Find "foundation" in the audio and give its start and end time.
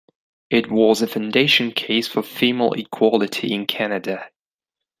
1.07-1.73